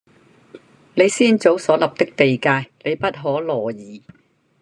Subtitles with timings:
[0.95, 4.01] 你先祖所立的地界，你不可挪移